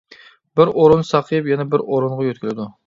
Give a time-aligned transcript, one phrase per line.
[0.59, 2.73] بىر ئورۇن ساقىيىپ يەنە بىر ئورۇنغا يۆتكىلىدۇ.